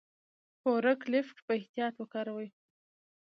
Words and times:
فورک 0.61 0.99
لیفټ 1.11 1.37
په 1.45 1.51
احتیاط 1.59 1.93
وکاروئ. 1.97 2.49